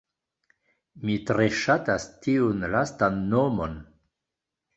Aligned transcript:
Mi 1.03 1.17
tre 1.31 1.45
ŝatas 1.57 2.07
tiun 2.25 2.67
lastan 2.77 3.21
nomon! 3.35 3.79